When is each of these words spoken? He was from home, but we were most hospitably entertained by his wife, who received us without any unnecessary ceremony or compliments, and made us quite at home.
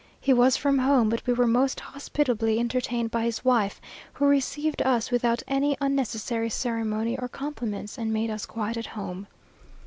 He 0.19 0.33
was 0.33 0.57
from 0.57 0.79
home, 0.79 1.09
but 1.09 1.21
we 1.27 1.33
were 1.33 1.45
most 1.45 1.79
hospitably 1.79 2.57
entertained 2.57 3.11
by 3.11 3.21
his 3.25 3.45
wife, 3.45 3.79
who 4.13 4.25
received 4.25 4.81
us 4.81 5.11
without 5.11 5.43
any 5.47 5.77
unnecessary 5.79 6.49
ceremony 6.49 7.19
or 7.19 7.27
compliments, 7.27 7.99
and 7.99 8.11
made 8.11 8.31
us 8.31 8.47
quite 8.47 8.77
at 8.77 8.87
home. 8.97 9.27